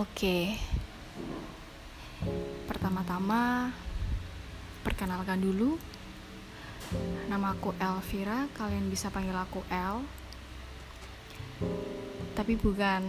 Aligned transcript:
Oke. 0.00 0.56
Pertama-tama 2.64 3.68
perkenalkan 4.80 5.36
dulu. 5.44 5.76
Nama 7.28 7.52
aku 7.52 7.76
Elvira, 7.76 8.48
kalian 8.56 8.88
bisa 8.88 9.12
panggil 9.12 9.36
aku 9.36 9.60
El. 9.68 10.00
Tapi 12.32 12.56
bukan 12.56 13.04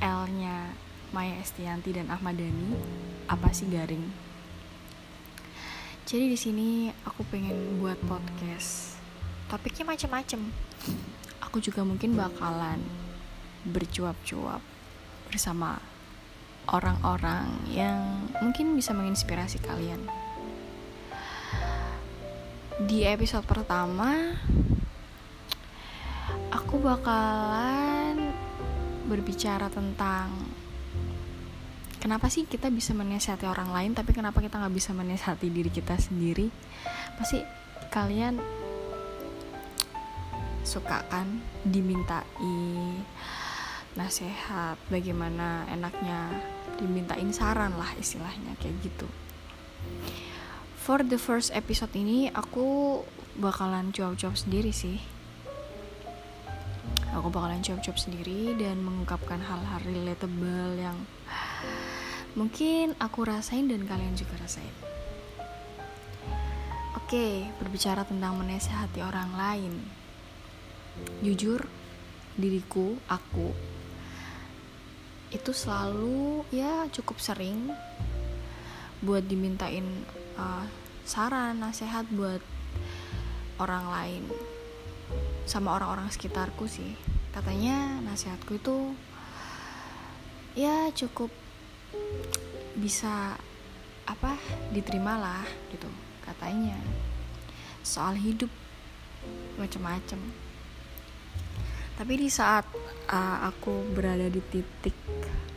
L-nya 0.00 0.72
Maya 1.12 1.36
Estianti 1.44 1.92
dan 1.92 2.08
Ahmad 2.08 2.40
Dhani. 2.40 2.72
Apa 3.28 3.52
sih 3.52 3.68
garing? 3.68 4.08
Jadi 6.08 6.24
di 6.24 6.38
sini 6.40 6.88
aku 7.04 7.20
pengen 7.28 7.84
buat 7.84 8.00
podcast. 8.08 8.96
Topiknya 9.52 9.92
macam-macam. 9.92 10.48
Aku 11.44 11.60
juga 11.60 11.84
mungkin 11.84 12.16
bakalan 12.16 12.80
bercuap-cuap 13.68 14.64
bersama 15.28 15.99
orang-orang 16.68 17.48
yang 17.72 18.28
mungkin 18.44 18.76
bisa 18.76 18.92
menginspirasi 18.92 19.62
kalian. 19.64 20.04
Di 22.84 23.08
episode 23.08 23.44
pertama, 23.48 24.36
aku 26.52 26.80
bakalan 26.80 28.32
berbicara 29.08 29.68
tentang 29.72 30.32
kenapa 32.00 32.32
sih 32.32 32.48
kita 32.48 32.72
bisa 32.72 32.96
menasihati 32.96 33.44
orang 33.44 33.72
lain, 33.72 33.92
tapi 33.92 34.16
kenapa 34.16 34.40
kita 34.40 34.56
nggak 34.56 34.74
bisa 34.74 34.96
menasihati 34.96 35.48
diri 35.52 35.68
kita 35.68 35.96
sendiri? 36.00 36.48
Pasti 37.20 37.44
kalian 37.92 38.40
suka 40.64 41.02
kan 41.10 41.40
dimintai 41.66 42.24
nasihat 43.98 44.78
bagaimana 44.86 45.66
enaknya 45.66 46.30
dimintain 46.78 47.34
saran 47.34 47.74
lah 47.74 47.90
istilahnya 47.98 48.54
kayak 48.62 48.78
gitu. 48.86 49.08
For 50.80 51.02
the 51.04 51.20
first 51.20 51.52
episode 51.52 51.92
ini 51.92 52.30
aku 52.32 53.00
bakalan 53.36 53.92
jawab-jawab 53.92 54.38
sendiri 54.38 54.72
sih. 54.72 54.98
Aku 57.10 57.28
bakalan 57.28 57.60
jawab-jawab 57.60 57.98
sendiri 57.98 58.54
dan 58.54 58.80
mengungkapkan 58.80 59.42
hal-hal 59.42 59.80
relatable 59.82 60.78
yang 60.78 60.96
mungkin 62.38 62.94
aku 63.02 63.26
rasain 63.26 63.66
dan 63.66 63.82
kalian 63.84 64.14
juga 64.14 64.38
rasain. 64.38 64.72
Oke, 66.94 67.50
berbicara 67.58 68.06
tentang 68.06 68.38
menasehati 68.38 69.02
orang 69.02 69.34
lain. 69.34 69.74
Jujur, 71.26 71.66
diriku, 72.38 72.94
aku 73.10 73.50
itu 75.30 75.54
selalu 75.54 76.42
ya 76.50 76.90
cukup 76.90 77.22
sering 77.22 77.70
buat 79.00 79.24
dimintain 79.24 79.86
uh, 80.34 80.66
saran 81.06 81.62
nasihat 81.62 82.04
buat 82.10 82.42
orang 83.62 83.86
lain 83.88 84.22
sama 85.46 85.78
orang-orang 85.78 86.10
sekitarku 86.10 86.66
sih. 86.66 86.98
Katanya 87.30 88.02
nasihatku 88.02 88.58
itu 88.58 88.94
ya 90.58 90.90
cukup 90.90 91.30
bisa 92.74 93.38
apa 94.06 94.34
diterima 94.74 95.14
lah 95.14 95.46
gitu 95.70 95.86
katanya. 96.26 96.76
Soal 97.86 98.18
hidup 98.18 98.50
macam-macam 99.56 100.49
tapi 102.00 102.16
di 102.16 102.32
saat 102.32 102.64
uh, 103.12 103.44
aku 103.44 103.92
berada 103.92 104.24
di 104.32 104.40
titik 104.40 104.96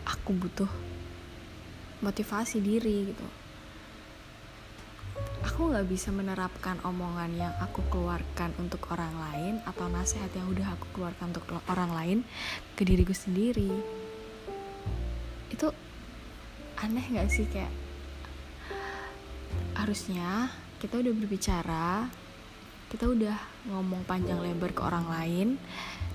aku 0.04 0.36
butuh 0.36 0.68
motivasi 2.04 2.60
diri 2.60 3.16
gitu 3.16 3.28
aku 5.48 5.72
nggak 5.72 5.88
bisa 5.88 6.12
menerapkan 6.12 6.84
omongan 6.84 7.32
yang 7.32 7.54
aku 7.64 7.80
keluarkan 7.88 8.52
untuk 8.60 8.92
orang 8.92 9.16
lain 9.16 9.54
atau 9.64 9.88
nasihat 9.88 10.28
yang 10.36 10.52
udah 10.52 10.76
aku 10.76 10.84
keluarkan 10.92 11.32
untuk 11.32 11.48
orang 11.72 11.92
lain 11.96 12.18
ke 12.74 12.82
diriku 12.88 13.14
sendiri. 13.14 13.70
Itu 15.48 15.70
aneh 16.82 17.06
nggak 17.06 17.30
sih? 17.30 17.46
Kayak 17.48 17.72
harusnya 19.78 20.52
kita 20.82 21.00
udah 21.00 21.14
berbicara 21.14 22.10
kita 22.94 23.10
udah 23.10 23.38
ngomong 23.74 24.06
panjang 24.06 24.38
lebar 24.38 24.70
ke 24.70 24.82
orang 24.86 25.10
lain 25.10 25.48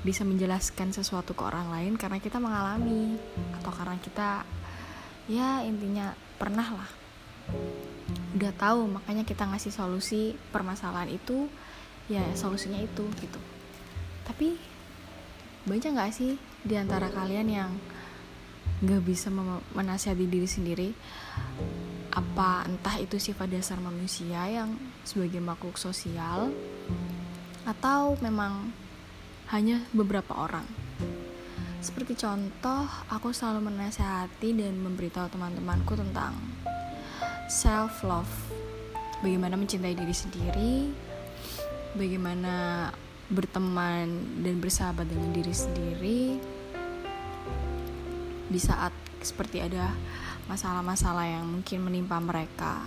bisa 0.07 0.23
menjelaskan 0.23 0.95
sesuatu 0.95 1.35
ke 1.35 1.43
orang 1.43 1.75
lain 1.75 1.93
karena 1.99 2.23
kita 2.23 2.39
mengalami 2.39 3.19
atau 3.59 3.73
karena 3.75 3.99
kita 3.99 4.47
ya 5.27 5.63
intinya 5.67 6.15
pernah 6.39 6.69
lah. 6.71 6.91
Udah 8.39 8.53
tahu 8.55 8.87
makanya 8.87 9.27
kita 9.27 9.45
ngasih 9.51 9.75
solusi 9.75 10.39
permasalahan 10.55 11.11
itu 11.11 11.51
ya 12.07 12.23
solusinya 12.39 12.79
itu 12.79 13.05
gitu. 13.19 13.41
Tapi 14.25 14.57
banyak 15.67 15.93
nggak 15.93 16.15
sih 16.15 16.39
di 16.65 16.75
antara 16.79 17.11
kalian 17.11 17.49
yang 17.51 17.71
nggak 18.79 19.03
bisa 19.03 19.29
menasihati 19.75 20.27
diri 20.31 20.49
sendiri? 20.49 20.89
Apa 22.15 22.65
entah 22.65 22.97
itu 23.03 23.19
sifat 23.19 23.51
dasar 23.51 23.83
manusia 23.83 24.47
yang 24.47 24.79
sebagai 25.03 25.43
makhluk 25.43 25.77
sosial 25.77 26.55
atau 27.69 28.17
memang 28.25 28.73
hanya 29.49 29.81
beberapa 29.97 30.37
orang. 30.37 30.65
Seperti 31.79 32.19
contoh, 32.19 32.85
aku 33.09 33.33
selalu 33.33 33.71
menasehati 33.71 34.53
dan 34.53 34.77
memberitahu 34.83 35.31
teman-temanku 35.31 35.95
tentang 35.95 36.35
self 37.49 38.05
love. 38.05 38.29
Bagaimana 39.25 39.57
mencintai 39.57 39.95
diri 39.97 40.15
sendiri, 40.15 40.75
bagaimana 41.97 42.89
berteman 43.29 44.07
dan 44.45 44.57
bersahabat 44.61 45.05
dengan 45.05 45.31
diri 45.37 45.53
sendiri 45.53 46.21
di 48.49 48.61
saat 48.61 48.91
seperti 49.21 49.61
ada 49.61 49.93
masalah-masalah 50.49 51.29
yang 51.29 51.45
mungkin 51.45 51.85
menimpa 51.85 52.17
mereka. 52.19 52.81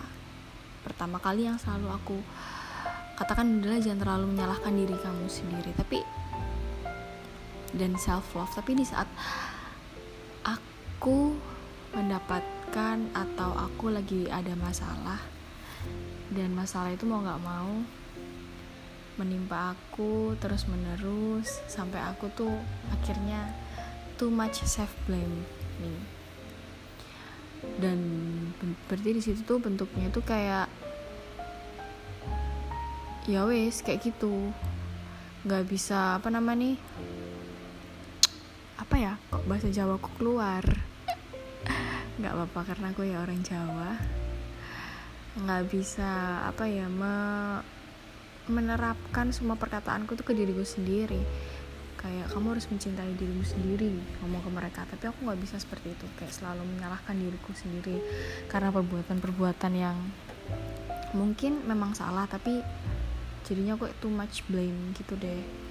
Pertama 0.82 1.22
kali 1.22 1.46
yang 1.46 1.62
selalu 1.62 1.88
aku 1.94 2.18
katakan 3.22 3.62
adalah 3.62 3.78
jangan 3.78 4.02
terlalu 4.02 4.26
menyalahkan 4.34 4.74
diri 4.74 4.98
kamu 4.98 5.26
sendiri, 5.30 5.72
tapi 5.78 6.02
dan 7.76 7.96
self 7.96 8.36
love 8.36 8.52
tapi 8.52 8.76
di 8.76 8.84
saat 8.84 9.08
aku 10.44 11.36
mendapatkan 11.96 12.98
atau 13.12 13.52
aku 13.56 13.92
lagi 13.92 14.28
ada 14.32 14.56
masalah 14.60 15.20
dan 16.32 16.56
masalah 16.56 16.96
itu 16.96 17.04
mau 17.04 17.20
nggak 17.20 17.44
mau 17.44 17.84
menimpa 19.20 19.76
aku 19.76 20.34
terus 20.40 20.66
menerus 20.66 21.60
sampai 21.68 22.00
aku 22.00 22.32
tuh 22.32 22.56
akhirnya 22.90 23.52
too 24.16 24.32
much 24.32 24.64
self 24.64 24.90
blame 25.06 25.44
nih. 25.84 26.02
Dan 27.78 28.00
berarti 28.90 29.10
di 29.14 29.22
situ 29.22 29.46
tuh 29.46 29.62
bentuknya 29.62 30.10
tuh 30.10 30.26
kayak 30.26 30.66
ya 33.30 33.46
wes 33.46 33.84
kayak 33.86 34.02
gitu. 34.02 34.50
Nggak 35.46 35.70
bisa 35.70 36.18
apa 36.18 36.34
nama 36.34 36.58
nih 36.58 36.80
apa 38.82 38.96
ya 38.98 39.14
kok 39.30 39.46
bahasa 39.46 39.70
Jawa 39.70 40.02
ku 40.02 40.10
keluar. 40.18 40.66
Nggak 42.18 42.34
apa-apa 42.34 42.60
karena 42.74 42.90
aku 42.90 43.06
ya 43.06 43.22
orang 43.22 43.46
Jawa. 43.46 43.94
Nggak 45.38 45.64
bisa 45.70 46.42
apa 46.50 46.66
ya 46.66 46.90
me 46.90 47.14
menerapkan 48.50 49.30
semua 49.30 49.54
perkataanku 49.54 50.18
tuh 50.18 50.26
ke 50.26 50.34
diriku 50.34 50.66
sendiri. 50.66 51.22
Kayak 52.02 52.34
kamu 52.34 52.58
harus 52.58 52.66
mencintai 52.66 53.14
dirimu 53.14 53.46
sendiri 53.46 53.94
ngomong 54.26 54.42
ke 54.42 54.50
mereka. 54.50 54.82
Tapi 54.90 55.14
aku 55.14 55.30
nggak 55.30 55.40
bisa 55.46 55.62
seperti 55.62 55.94
itu. 55.94 56.10
Kayak 56.18 56.34
selalu 56.34 56.66
menyalahkan 56.66 57.14
diriku 57.14 57.54
sendiri. 57.54 58.02
Karena 58.50 58.74
perbuatan-perbuatan 58.74 59.74
yang 59.78 59.98
mungkin 61.14 61.62
memang 61.70 61.94
salah 61.94 62.26
tapi 62.26 62.64
jadinya 63.46 63.76
kok 63.76 63.94
too 64.00 64.10
much 64.10 64.48
blame 64.48 64.96
gitu 64.96 65.20
deh 65.20 65.71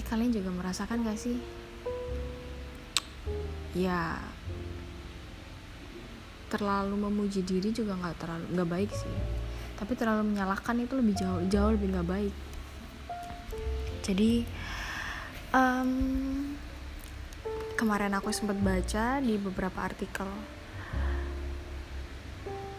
eh 0.00 0.04
kalian 0.08 0.32
juga 0.32 0.48
merasakan 0.48 1.04
gak 1.04 1.20
sih? 1.20 1.36
Ya 3.76 4.16
terlalu 6.48 6.98
memuji 6.98 7.46
diri 7.46 7.70
juga 7.70 7.94
nggak 7.94 8.16
terlalu 8.18 8.44
nggak 8.56 8.70
baik 8.72 8.90
sih. 8.90 9.16
Tapi 9.76 9.92
terlalu 9.94 10.34
menyalahkan 10.34 10.74
itu 10.80 10.96
lebih 10.96 11.14
jauh 11.14 11.40
jauh 11.52 11.70
lebih 11.76 11.92
nggak 11.92 12.08
baik. 12.08 12.34
Jadi 14.02 14.42
um, 15.52 15.92
kemarin 17.78 18.16
aku 18.16 18.32
sempat 18.32 18.56
baca 18.58 19.20
di 19.20 19.36
beberapa 19.36 19.78
artikel. 19.84 20.26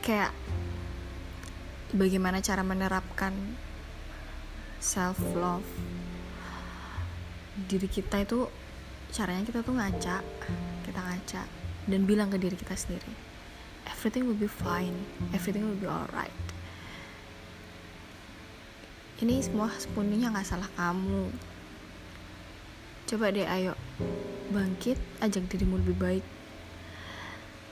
Kayak 0.03 0.33
bagaimana 1.93 2.43
cara 2.43 2.65
menerapkan 2.65 3.31
self 4.81 5.21
love 5.37 6.00
diri 7.67 7.89
kita 7.89 8.23
itu 8.23 8.47
caranya 9.11 9.43
kita 9.43 9.59
tuh 9.61 9.75
ngaca 9.75 10.23
kita 10.87 10.99
ngaca 10.99 11.41
dan 11.89 12.01
bilang 12.07 12.31
ke 12.31 12.37
diri 12.39 12.55
kita 12.55 12.73
sendiri 12.77 13.11
everything 13.89 14.25
will 14.25 14.37
be 14.37 14.49
fine 14.49 14.95
everything 15.35 15.65
will 15.65 15.77
be 15.77 15.89
alright. 15.89 16.33
Ini 19.21 19.37
semua 19.37 19.69
sepenuhnya 19.77 20.33
nggak 20.33 20.49
salah 20.49 20.65
kamu. 20.73 21.29
Coba 23.05 23.29
deh 23.29 23.45
ayo 23.45 23.77
bangkit 24.49 24.97
ajak 25.21 25.45
dirimu 25.45 25.77
lebih 25.77 25.93
baik. 26.01 26.25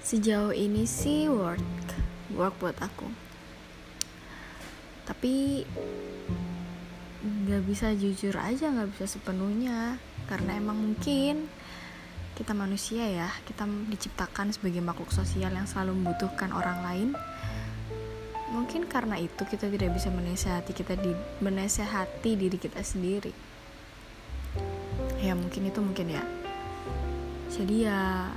Sejauh 0.06 0.54
ini 0.54 0.86
sih 0.86 1.26
work 1.26 1.66
work 2.38 2.54
buat 2.62 2.78
aku. 2.78 3.10
Tapi 5.10 5.66
nggak 7.50 7.66
bisa 7.66 7.90
jujur 7.98 8.38
aja 8.38 8.70
nggak 8.70 8.94
bisa 8.94 9.10
sepenuhnya. 9.10 9.98
Karena 10.30 10.54
emang 10.62 10.78
mungkin 10.78 11.50
kita 12.38 12.54
manusia 12.56 13.04
ya 13.04 13.28
kita 13.44 13.68
diciptakan 13.68 14.54
sebagai 14.56 14.80
makhluk 14.80 15.10
sosial 15.12 15.52
yang 15.52 15.66
selalu 15.66 15.98
membutuhkan 15.98 16.54
orang 16.54 16.80
lain. 16.86 17.10
Mungkin 18.54 18.86
karena 18.86 19.18
itu 19.18 19.42
kita 19.46 19.66
tidak 19.66 19.98
bisa 19.98 20.14
menasehati 20.14 20.72
kita 20.78 20.94
di 20.96 21.12
menasehati 21.42 22.38
diri 22.38 22.58
kita 22.62 22.86
sendiri. 22.86 23.34
Ya 25.20 25.34
mungkin 25.34 25.68
itu 25.68 25.80
mungkin 25.82 26.08
ya. 26.14 26.24
Jadi 27.50 27.90
ya 27.90 28.30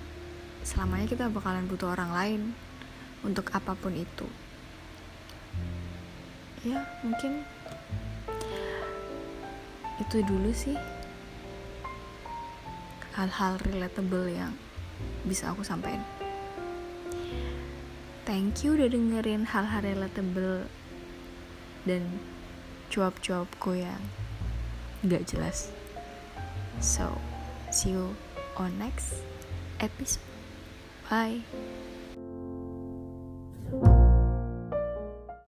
selamanya 0.65 1.07
kita 1.07 1.29
bakalan 1.29 1.69
butuh 1.69 1.93
orang 1.93 2.11
lain 2.17 2.41
untuk 3.23 3.53
apa 3.53 3.77
pun 3.77 3.93
itu. 3.95 4.27
Ya 6.67 6.83
mungkin 7.07 7.47
itu 10.03 10.27
dulu 10.27 10.51
sih. 10.51 10.75
Hal-hal 13.15 13.63
relatable 13.63 14.27
yang 14.27 14.53
bisa 15.23 15.55
aku 15.55 15.63
sampaikan. 15.63 16.03
Thank 18.27 18.63
you 18.63 18.79
udah 18.79 18.89
dengerin 18.91 19.47
hal-hal 19.47 19.83
relatable 19.83 20.67
dan 21.87 22.07
cuap-cuapku 22.89 23.83
yang 23.83 24.01
gak 25.07 25.27
jelas. 25.27 25.71
So 26.79 27.19
see 27.75 27.95
you 27.95 28.15
on 28.57 28.79
next 28.79 29.23
episode. 29.83 30.25
Bye 31.11 31.92